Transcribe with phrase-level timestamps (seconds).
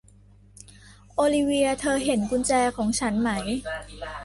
[1.15, 3.29] โอลิเวียร์ เธอเห็นกุญแจของฉันไหม